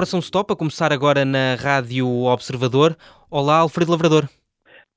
[0.00, 2.96] Operação Stop a começar agora na Rádio Observador.
[3.30, 4.26] Olá, Alfredo Lavrador.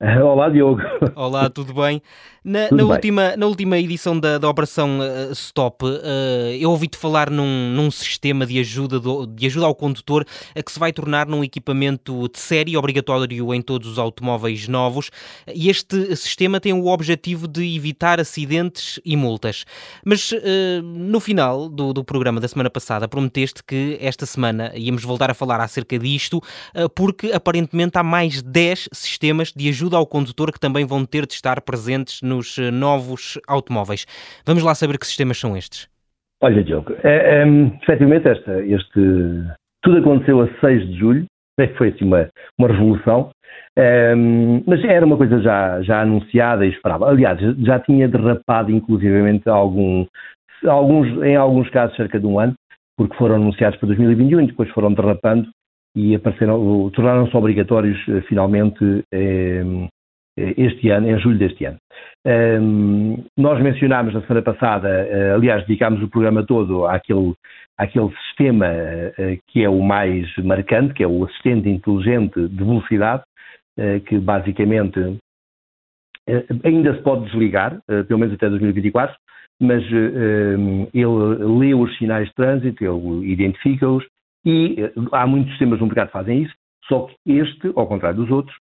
[0.00, 0.80] Olá, Diogo.
[1.14, 2.00] Olá, tudo bem?
[2.44, 5.98] Na, na última, na última edição da, da Operação uh, Stop, uh,
[6.60, 10.70] eu ouvi-te falar num, num sistema de ajuda, do, de ajuda ao condutor uh, que
[10.70, 15.10] se vai tornar num equipamento de série obrigatório em todos os automóveis novos
[15.54, 19.64] e este sistema tem o objetivo de evitar acidentes e multas.
[20.04, 20.32] Mas
[20.82, 25.34] no final do, do programa da semana passada prometeste que esta semana íamos voltar a
[25.34, 26.42] falar acerca disto
[26.94, 31.34] porque aparentemente há mais 10 sistemas de ajuda ao condutor que também vão ter de
[31.34, 34.06] estar presentes no nos eh, novos automóveis.
[34.46, 35.88] Vamos lá saber que sistemas são estes.
[36.42, 37.44] Olha, Diogo, é, é,
[37.82, 39.00] efetivamente esta, este,
[39.82, 41.24] tudo aconteceu a 6 de julho,
[41.78, 43.30] foi assim uma, uma revolução,
[43.76, 44.14] é,
[44.66, 47.08] mas era uma coisa já, já anunciada e esperava.
[47.08, 50.06] Aliás, já tinha derrapado inclusivamente algum,
[50.66, 52.54] alguns, em alguns casos cerca de um ano,
[52.96, 55.48] porque foram anunciados para 2021 e depois foram derrapando
[55.96, 59.62] e apareceram, tornaram-se obrigatórios eh, finalmente eh,
[60.36, 61.78] este ano, em julho deste ano.
[62.26, 67.34] Um, nós mencionámos na semana passada, uh, aliás, dedicámos o programa todo àquele,
[67.78, 73.22] àquele sistema uh, que é o mais marcante, que é o assistente inteligente de velocidade,
[73.78, 75.18] uh, que basicamente
[76.64, 79.14] ainda se pode desligar, pelo menos até 2024,
[79.60, 84.02] mas ele lê os sinais de trânsito, ele identifica-os
[84.42, 86.54] e há muitos sistemas no mercado que fazem isso,
[86.86, 88.56] só que este, ao contrário dos outros,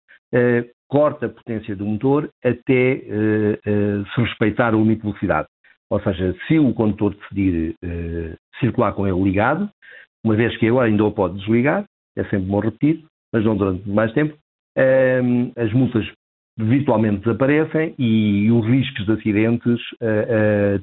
[0.92, 5.48] corta a potência do motor até uh, uh, se respeitar o limite de velocidade.
[5.88, 9.70] Ou seja, se o condutor decidir uh, circular com ele ligado,
[10.22, 13.88] uma vez que agora ainda o pode desligar, é sempre bom repetir, mas não durante
[13.88, 14.36] mais tempo,
[15.56, 16.06] as multas
[16.58, 19.80] virtualmente desaparecem e os riscos de acidentes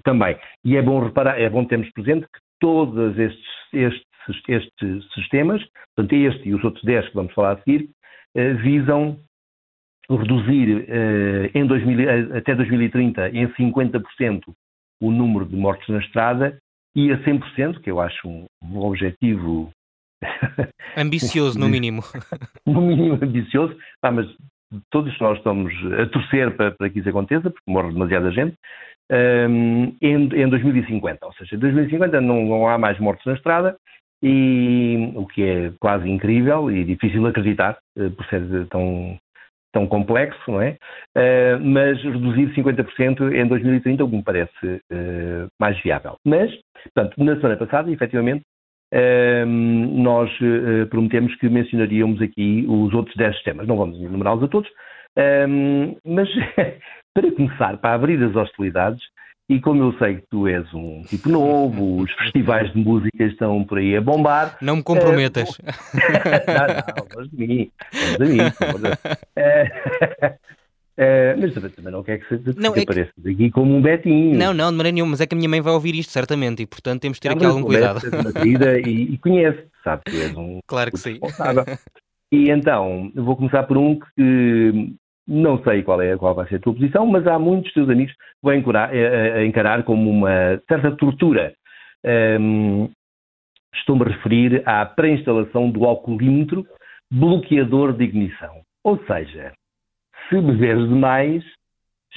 [0.03, 0.35] também.
[0.65, 4.03] E é bom reparar, é bom termos presente que todos estes, estes,
[4.47, 5.63] estes sistemas,
[5.95, 7.89] portanto este e os outros 10 que vamos falar a seguir,
[8.63, 9.17] visam
[10.17, 14.41] reduzir eh, em 2000, eh, até 2030 em 50%
[15.01, 16.57] o número de mortes na estrada
[16.95, 19.69] e a 100%, que eu acho um, um objetivo
[20.97, 22.03] ambicioso no mínimo.
[22.65, 24.27] no mínimo ambicioso, ah, mas
[24.91, 28.55] todos nós estamos a torcer para, para que isso aconteça, porque morre demasiada gente,
[29.11, 31.25] um, em, em 2050.
[31.25, 33.77] Ou seja, em 2050 não, não há mais mortes na estrada,
[34.21, 39.17] e o que é quase incrível e difícil acreditar, eh, por ser tão,
[39.71, 40.77] tão complexo, não é?
[41.15, 46.15] Uh, mas reduzir 50% em 2030, o que me parece uh, mais viável.
[46.25, 46.51] Mas,
[46.83, 48.43] portanto, na semana passada, efetivamente,
[48.93, 50.31] uh, nós
[50.89, 53.67] prometemos que mencionaríamos aqui os outros 10 sistemas.
[53.67, 54.69] Não vamos enumerá-los a todos,
[56.05, 56.29] mas
[57.13, 59.01] para começar, para abrir as hostilidades,
[59.49, 63.63] e como eu sei que tu és um tipo novo, os festivais de música estão
[63.63, 64.55] por aí a bombar.
[64.61, 65.49] Não me comprometas.
[65.49, 65.63] Uh,
[66.47, 67.71] não, não, mas de mim.
[67.91, 68.39] Mas de mim.
[68.39, 70.27] Uh,
[71.01, 73.31] uh, mas também, também não quer que, se, não, que é apareças que...
[73.31, 74.37] aqui como um betinho.
[74.37, 76.61] Não, não, de maneira nenhuma, mas é que a minha mãe vai ouvir isto certamente
[76.61, 78.01] e portanto temos de ter não, aqui algum cuidado.
[78.43, 80.59] Vida e, e conhece, sabe que és um.
[80.67, 81.19] Claro que sim.
[82.31, 84.95] E então, eu vou começar por um que
[85.29, 88.11] não sei qual, é, qual vai ser a tua posição, mas há muitos teus amigos
[88.13, 91.53] que vão encarar, a encarar como uma certa tortura.
[92.39, 92.89] Um,
[93.75, 96.65] Estou-me a referir à pré-instalação do alcoolímetro
[97.11, 98.61] bloqueador de ignição.
[98.83, 99.53] Ou seja,
[100.27, 101.43] se beberes demais,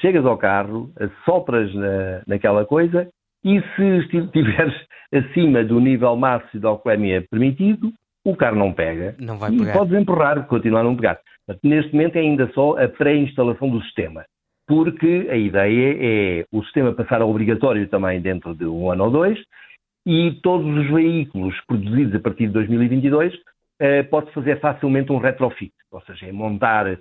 [0.01, 0.91] chegas ao carro,
[1.25, 3.09] sopras na, naquela coisa
[3.45, 4.75] e se estiveres
[5.13, 7.93] acima do nível máximo de alcoolemia permitido,
[8.25, 9.15] o carro não pega.
[9.19, 9.71] Não vai pegar.
[9.71, 11.19] E podes empurrar, continuar a não pegar.
[11.63, 14.25] Neste momento é ainda só a pré-instalação do sistema,
[14.67, 19.11] porque a ideia é o sistema passar a obrigatório também dentro de um ano ou
[19.11, 19.39] dois
[20.07, 23.33] e todos os veículos produzidos a partir de 2022
[23.81, 26.99] eh, pode fazer facilmente um retrofit, ou seja, é montar,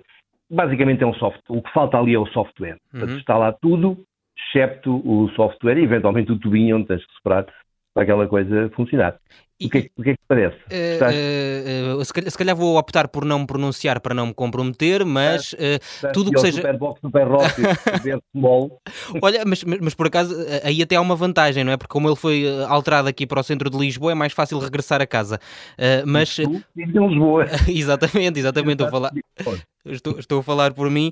[0.50, 3.00] basicamente é um software, o que falta ali é o software, uhum.
[3.00, 3.98] portanto está lá tudo,
[4.36, 7.46] excepto o software e eventualmente o tubinho onde tens que superar
[7.94, 9.16] para aquela coisa funcionar.
[9.62, 10.56] E, o, que é, o que é que te parece?
[10.56, 14.34] Uh, uh, se, calhar, se, calhar, vou optar por não me pronunciar para não me
[14.34, 16.56] comprometer, mas uh, tudo que seja.
[16.56, 17.00] Superbox,
[18.36, 18.80] small.
[19.22, 21.76] Olha, mas, mas, mas, por acaso aí até há uma vantagem, não é?
[21.76, 25.00] Porque como ele foi alterado aqui para o centro de Lisboa, é mais fácil regressar
[25.00, 25.38] a casa.
[26.04, 26.38] mas.
[26.40, 27.46] Em Lisboa.
[27.68, 28.82] exatamente, exatamente.
[28.82, 29.12] Estou a falar.
[29.84, 31.10] Estou, estou, a falar por mim,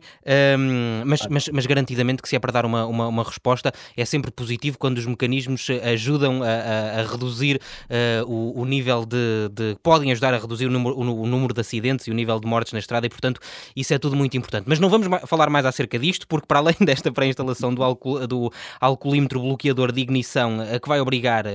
[0.56, 4.04] um, mas, mas, mas, garantidamente que se é para dar uma, uma, uma, resposta, é
[4.04, 7.60] sempre positivo quando os mecanismos ajudam a, a, a reduzir
[7.90, 8.24] uh,
[8.56, 12.06] o, nível de, de, podem ajudar a reduzir o número, o, o, número de acidentes
[12.06, 13.40] e o nível de mortes na estrada e, portanto,
[13.76, 14.64] isso é tudo muito importante.
[14.66, 18.50] Mas não vamos falar mais acerca disto, porque para além desta pré-instalação do, do
[18.80, 21.50] alcoolímetro bloqueador de ignição, a que vai obrigar uh,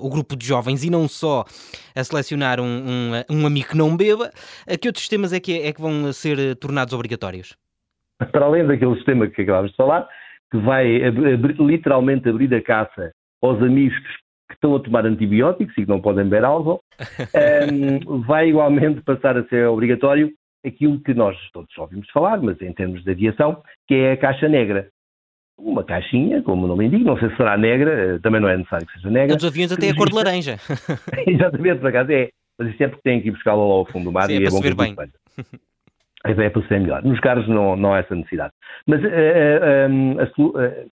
[0.00, 1.44] o grupo de jovens e não só
[1.94, 4.30] a selecionar um, um, um amigo que não beba,
[4.66, 7.56] a que outros sistemas é que, é que vão ser tornados obrigatórios?
[8.32, 10.08] Para além daquele sistema que acabámos de falar,
[10.50, 13.96] que vai abrir, literalmente abrir a caça aos amigos
[14.50, 16.80] que estão a tomar antibióticos e que não podem beber álcool,
[17.72, 20.32] um, vai igualmente passar a ser obrigatório
[20.66, 24.48] aquilo que nós todos ouvimos falar, mas em termos de aviação, que é a caixa
[24.48, 24.88] negra.
[25.58, 28.56] Uma caixinha, como o nome indica, não sei se será negra, eh, também não é
[28.56, 29.36] necessário que seja negra.
[29.36, 30.56] Os aviões até a cor de laranja.
[31.26, 32.30] Exatamente, por acaso é.
[32.58, 34.44] Mas isso é porque têm que ir buscá-la lá ao fundo do mar Sim, e
[34.44, 34.94] é, é bom que bem.
[36.24, 37.02] A ideia é para ser melhor.
[37.02, 38.52] Nos carros não, não há essa necessidade.
[38.86, 40.84] Mas uh, uh, a,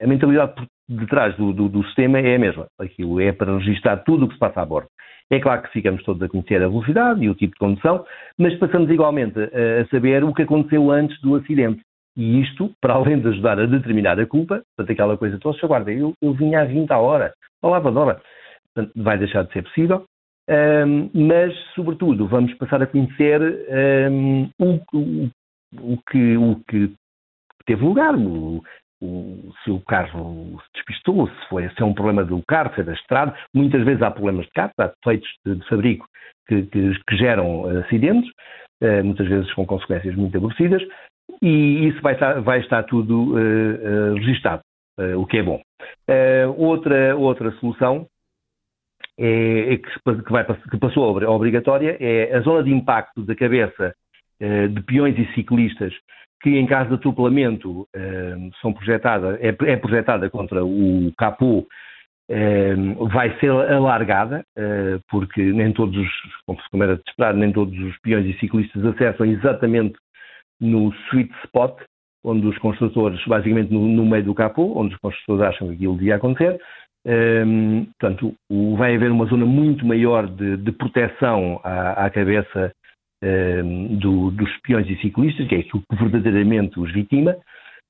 [0.00, 0.54] a, mentalidade
[0.88, 2.66] detrás do, do, do, sistema é a mesma.
[2.78, 4.88] Aquilo é para registrar tudo o que se passa a bordo.
[5.30, 8.04] É claro que ficamos todos a conhecer a velocidade e o tipo de condução,
[8.36, 11.80] mas passamos igualmente a, a saber o que aconteceu antes do acidente.
[12.16, 15.92] E isto, para além de ajudar a determinar a culpa, portanto, aquela coisa toda, aguarda,
[15.92, 18.20] eu, eu vinha a 20 a hora, palavra de hora,
[18.74, 20.04] portanto, vai deixar de ser possível.
[20.48, 23.40] Um, mas, sobretudo, vamos passar a conhecer
[24.10, 25.30] um, o, o,
[25.78, 26.92] o, que, o que
[27.64, 28.60] teve lugar, o,
[29.02, 32.80] o, se o carro se despistou, se, foi, se é um problema do carro, se
[32.80, 33.34] é da estrada.
[33.54, 36.06] Muitas vezes há problemas de carro, há defeitos de, de fabrico
[36.48, 38.30] que, que, que, geram acidentes,
[38.82, 40.82] uh, muitas vezes com consequências muito aborrecidas,
[41.40, 44.62] e isso vai estar, vai estar tudo uh, uh, registado,
[45.16, 45.62] o que é bom.
[46.58, 48.06] outra, outra solução
[49.18, 49.90] é, é que,
[50.24, 53.94] que, vai, que, passou a obrigatória é a zona de impacto da cabeça
[54.40, 55.92] eh, de peões e ciclistas
[56.42, 61.66] que em caso de atropelamento eh, são projetada, é, é, projetada contra o capô
[62.28, 62.74] eh,
[63.12, 64.44] vai ser alargada,
[65.10, 66.10] porque nem todos os,
[66.70, 69.96] como era de esperar, nem todos os peões e ciclistas acessam exatamente
[70.60, 71.80] no sweet spot,
[72.24, 75.96] onde os construtores, basicamente no, no meio do capô, onde os construtores acham que aquilo
[75.96, 76.60] devia acontecer,
[77.06, 78.34] um, portanto,
[78.76, 82.72] vai haver uma zona muito maior de, de proteção à, à cabeça
[83.22, 87.36] um, do, dos peões e ciclistas, que é aquilo que verdadeiramente os vitima.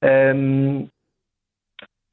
[0.03, 0.89] Um,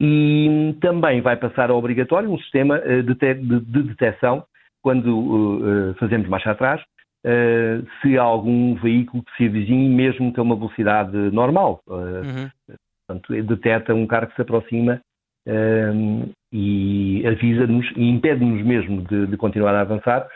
[0.00, 4.44] e também vai passar a obrigatório um sistema eh, de, de, de detecção
[4.80, 10.38] quando uh, fazemos marcha atrás, uh, se há algum veículo que se avizinhe, mesmo que
[10.38, 11.80] a uma velocidade normal.
[11.86, 12.76] Uh, uhum.
[13.06, 15.00] Portanto, detecta um carro que se aproxima
[15.46, 20.28] um, e avisa-nos e impede-nos mesmo de, de, continuar a avançar,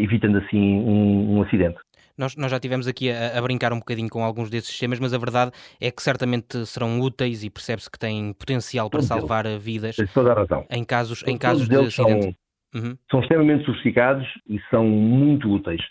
[0.00, 1.78] evitando assim um, um acidente.
[2.16, 5.12] Nós, nós, já tivemos aqui a, a, brincar um bocadinho com alguns desses sistemas, mas
[5.12, 5.50] a verdade
[5.80, 10.34] é que certamente serão úteis e percebe-se que têm potencial para salvar vidas toda a
[10.34, 10.64] razão.
[10.70, 12.36] em casos, em casos de acidente.
[12.72, 12.96] São, uhum.
[13.10, 15.82] são extremamente sofisticados e são muito úteis.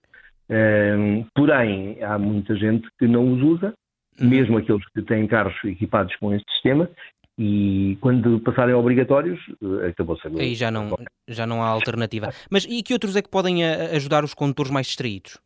[0.49, 3.73] Um, porém, há muita gente que não os usa,
[4.19, 4.29] uhum.
[4.29, 6.89] mesmo aqueles que têm carros equipados com este sistema,
[7.37, 10.39] e quando passarem obrigatórios, eh, acabou sendo.
[10.39, 10.95] Aí já não,
[11.27, 12.29] já não há alternativa.
[12.49, 15.39] Mas e que outros é que podem eh, ajudar os condutores mais distraídos?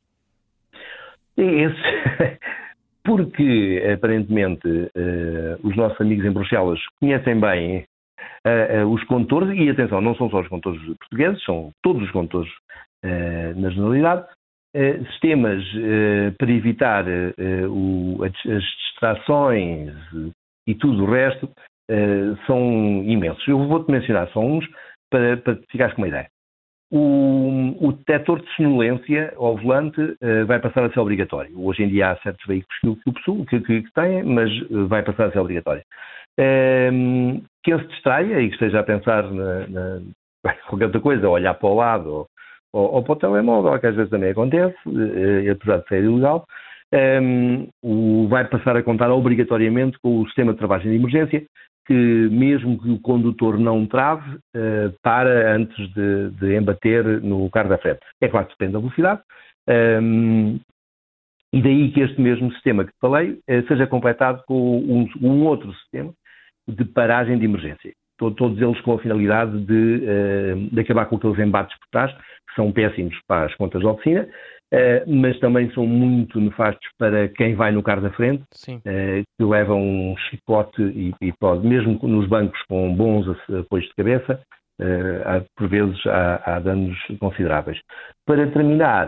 [1.37, 2.39] Esse,
[3.05, 7.85] porque aparentemente uh, os nossos amigos em Bruxelas conhecem bem
[8.45, 12.11] uh, uh, os condutores, e atenção, não são só os condutores portugueses, são todos os
[12.11, 12.51] condutores
[13.55, 14.25] na generalidade,
[15.11, 15.63] sistemas
[16.37, 17.05] para evitar
[17.69, 19.93] o, as, distrações
[20.67, 21.47] e tudo o resto
[22.47, 23.47] são imensos.
[23.47, 24.67] Eu vou-te mencionar só uns
[25.11, 26.27] para, para ficares com uma ideia.
[26.89, 31.51] O, o detector de sonolência ao volante uh, vai passar a ser obrigatório.
[31.59, 35.27] Hoje em dia há certos veículos que, que, que, que têm, mas uh, vai passar
[35.27, 35.83] a ser obrigatório.
[36.39, 40.01] Um, quem se distraia e que esteja a pensar na, na
[40.69, 42.27] qualquer outra coisa, olhar para o lado ou,
[42.71, 46.45] ou, ou, para o telemóvel, que às vezes também acontece, uh, apesar de ser ilegal,
[47.21, 51.45] um, o, vai passar a contar obrigatoriamente com o sistema de travagem de emergência,
[51.87, 57.69] que mesmo que o condutor não trave, uh, para antes de, de, embater no carro
[57.69, 58.01] da frente.
[58.21, 59.21] É claro que depende da velocidade.
[59.69, 60.59] Um,
[61.53, 65.73] e daí que este mesmo sistema que falei uh, seja completado com um, um, outro
[65.75, 66.13] sistema
[66.67, 67.93] de paragem de emergência.
[68.17, 72.55] Todos eles com a finalidade de, uh, de acabar com aqueles embates por trás, que
[72.55, 74.27] são péssimos para as contas de oficina,
[75.07, 79.73] mas também são muito nefastos para quem vai no carro da frente, uh, que leva
[79.73, 84.41] um chicote e, e, pode, mesmo nos bancos com bons apoios de cabeça,
[84.81, 87.79] uh, há, por vezes há, há, danos consideráveis.
[88.25, 89.07] Para terminar,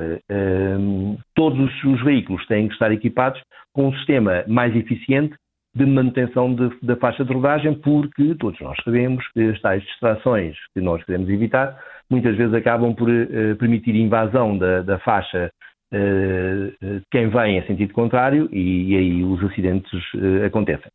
[1.36, 3.42] todos os veículos têm que estar equipados
[3.74, 5.36] com um sistema mais eficiente
[5.76, 10.56] de manutenção de, da faixa de rodagem, porque todos nós sabemos que as tais distrações
[10.74, 11.78] que nós queremos evitar
[12.10, 15.52] muitas vezes acabam por uh, permitir invasão da, da faixa
[15.94, 20.92] uh, quem vem em sentido contrário e, e aí os acidentes uh, acontecem.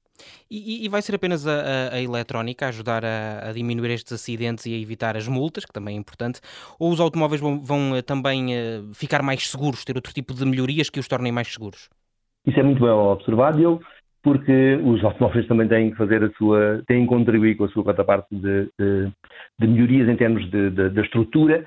[0.50, 4.12] E, e, vai ser apenas a, a, a eletrónica a ajudar a, a, diminuir estes
[4.12, 6.40] acidentes e a evitar as multas, que também é importante,
[6.78, 8.49] ou os automóveis vão, vão também
[8.95, 11.88] ficar mais seguros, ter outro tipo de melhorias que os tornem mais seguros?
[12.47, 13.81] Isso é muito bem observado, eu
[14.25, 17.85] porque os automóveis também têm que fazer a sua, têm que contribuir com a sua
[17.85, 19.12] parte de, de,
[19.61, 21.64] de melhorias em termos de, de, estrutura,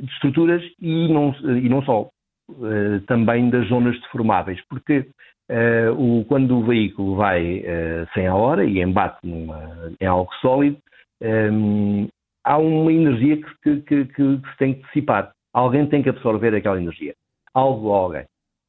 [0.00, 2.08] de estruturas e não, e não só,
[2.50, 5.06] eh, também das zonas deformáveis, porque
[5.50, 10.32] uh, o, quando o veículo vai uh, sem a hora e embate numa, em algo
[10.40, 10.76] sólido,
[11.22, 12.08] um,
[12.44, 15.32] há uma energia que, que, que, que se tem que dissipar.
[15.54, 17.14] Alguém tem que absorver aquela energia.
[17.54, 18.24] Algo ou alguém.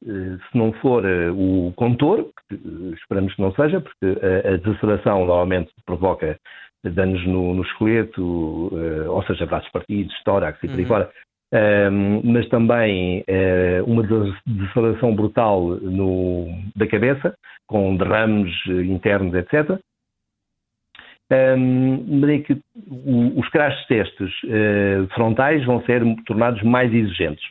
[0.06, 4.58] Eh, se não for eh, o contor, que eh, esperamos que não seja, porque a,
[4.58, 6.38] desaceleração normalmente provoca
[6.84, 8.22] danos no, no esqueleto,
[9.08, 10.88] ou seja, braços partidos, tórax e por aí uhum.
[10.88, 11.10] fora,
[11.54, 17.36] um, mas também uh, uma desaceleração brutal no, da cabeça,
[17.68, 19.80] com derrames internos, etc.
[21.32, 22.62] Um, de que
[23.38, 27.46] os crash testes uh, frontais vão ser tornados mais exigentes.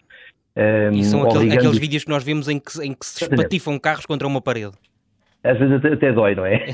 [0.57, 3.79] Um, e são aquele, aqueles vídeos que nós vimos em que, em que se espatifam
[3.79, 4.73] carros contra uma parede.
[5.45, 6.67] Às vezes até, até dói, não é?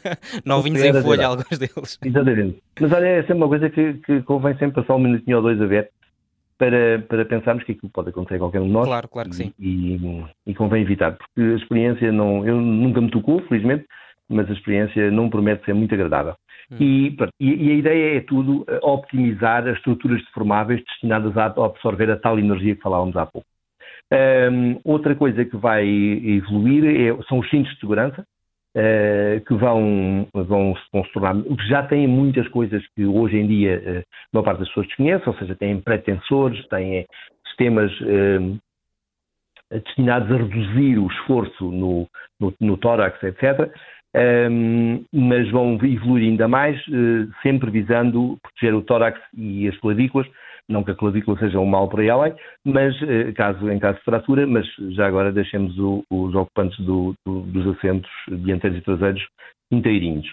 [0.44, 1.98] Novinhos em folha, alguns deles.
[2.04, 2.60] Exatamente.
[2.80, 5.60] Mas olha, é sempre uma coisa que, que convém sempre passar um minutinho ou dois
[5.60, 5.90] a ver
[6.58, 8.86] para, para pensarmos que aquilo pode acontecer a qualquer um de nós.
[8.86, 9.52] Claro, claro que sim.
[9.58, 12.46] E, e, e convém evitar, porque a experiência não.
[12.46, 13.86] Eu nunca me tocou, felizmente,
[14.28, 16.34] mas a experiência não promete ser muito agradável.
[16.70, 16.76] Hum.
[16.80, 22.16] E, e, a ideia é tudo eh, optimizar as estruturas deformáveis destinadas a absorver a
[22.16, 23.46] tal energia que falávamos há pouco.
[24.12, 28.24] Um, outra coisa que vai evoluir é, são os cintos de segurança,
[28.76, 31.34] uh, que vão, vão, vão, se tornar.
[31.68, 35.28] Já têm muitas coisas que hoje em dia uh, a maior parte das pessoas desconhece,
[35.28, 37.04] ou seja, têm pretensores, têm
[37.48, 38.58] sistemas uh,
[39.72, 42.06] destinados a reduzir o esforço no,
[42.38, 43.72] no, no tórax, etc
[44.16, 50.26] um, mas vão evoluir ainda mais, uh, sempre visando proteger o tórax e as clavículas,
[50.68, 54.04] não que a clavícula seja um mal para ela, mas uh, caso, em caso de
[54.04, 59.26] fratura, mas já agora deixemos o, os ocupantes do, do, dos assentos dianteiros e traseiros
[59.70, 60.26] inteirinhos.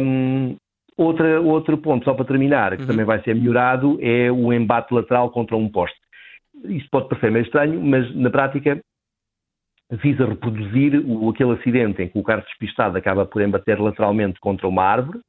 [0.00, 0.56] Um,
[0.96, 2.88] outra, outro ponto, só para terminar, que uhum.
[2.88, 5.98] também vai ser melhorado, é o embate lateral contra um poste.
[6.64, 8.80] Isto pode parecer meio estranho, mas na prática
[9.90, 14.66] visa reproduzir o, aquele acidente em que o carro despistado acaba por embater lateralmente contra
[14.66, 15.20] uma árvore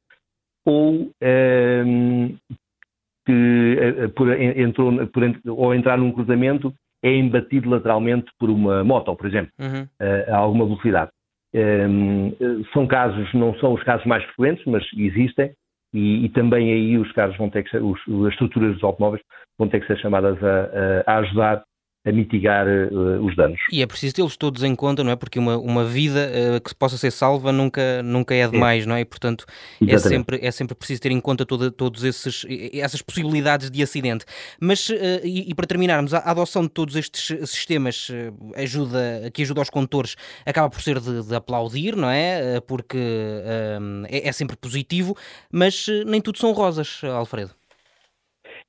[0.64, 2.36] ou um, ehm,
[3.24, 6.72] que eh, por, entrou, por, ou entrar num cruzamento
[7.02, 9.86] é embatido lateralmente por uma moto, por exemplo, uhum.
[10.00, 11.10] Eh, a alguma velocidade.
[11.54, 15.52] Um, ehm, são casos, não são os casos mais frequentes, mas existem,
[15.94, 19.22] e, e, também aí os carros vão ter que ser, os, as estruturas dos automóveis
[19.58, 21.64] vão ter que ser chamadas a, a ajudar
[22.06, 23.60] a mitigar uh, os danos.
[23.72, 25.16] E é preciso tê-los todos em conta, não é?
[25.16, 28.86] Porque uma, uma vida uh, que possa ser salva nunca, nunca é demais, é.
[28.86, 29.00] não é?
[29.00, 29.44] E, portanto,
[29.86, 34.24] é sempre, é sempre preciso ter em conta toda, todos esses essas possibilidades de acidente.
[34.60, 34.94] Mas, uh,
[35.24, 38.08] e, e, para terminarmos, a, adoção de todos estes sistemas
[38.54, 42.60] ajuda, que ajuda aos condutores acaba por ser de, de aplaudir, não é?
[42.60, 42.98] Porque
[44.08, 45.16] é, é sempre positivo,
[45.50, 47.50] mas nem tudo são rosas, Alfredo.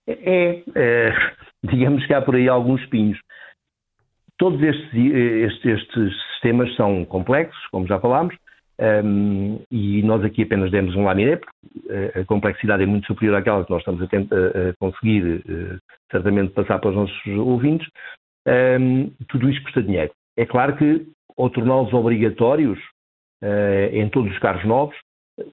[0.07, 1.13] É, é,
[1.63, 3.19] digamos que há por aí alguns espinhos.
[4.37, 8.35] Todos estes, estes, estes sistemas são complexos, como já falámos,
[8.79, 13.65] um, e nós aqui apenas demos um lamiré, porque a complexidade é muito superior àquela
[13.65, 15.79] que nós estamos a, tentar, a conseguir uh,
[16.11, 17.87] certamente passar para os nossos ouvintes.
[18.47, 20.11] Um, tudo isto custa dinheiro.
[20.37, 22.77] É claro que, ao torná-los obrigatórios
[23.43, 24.95] uh, em todos os carros novos,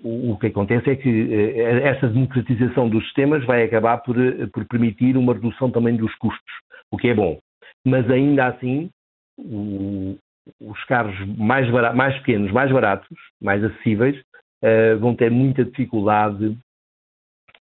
[0.03, 4.17] o que acontece é que uh, essa democratização dos sistemas vai acabar por,
[4.53, 6.55] por permitir uma redução também dos custos,
[6.91, 7.39] o que é bom
[7.85, 8.91] mas ainda assim
[9.39, 10.17] o,
[10.61, 13.09] os carros mais, barato, mais pequenos, mais baratos,
[13.41, 14.19] mais acessíveis,
[14.63, 16.57] uh, vão ter muita dificuldade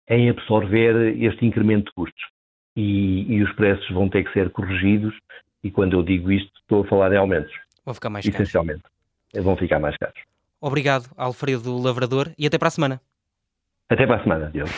[0.07, 2.23] em absorver este incremento de custos.
[2.75, 5.13] E, e, os preços vão ter que ser corrigidos,
[5.63, 7.53] e quando eu digo isto, estou a falar em aumentos.
[7.85, 8.39] Vão ficar mais caros.
[8.39, 8.83] Essencialmente.
[9.35, 10.19] Vão ficar mais caros.
[10.59, 13.01] Obrigado, Alfredo Lavrador, e até para a semana.
[13.89, 14.71] Até para a semana, Diogo.